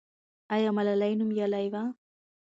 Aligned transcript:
آیا 0.55 0.69
ملالۍ 0.77 1.13
نومیالۍ 1.19 1.67
وه؟ 1.73 1.83